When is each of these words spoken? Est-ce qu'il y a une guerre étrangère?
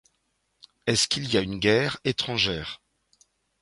Est-ce 0.87 1.07
qu'il 1.07 1.31
y 1.31 1.37
a 1.37 1.41
une 1.41 1.59
guerre 1.59 1.97
étrangère? 2.05 2.81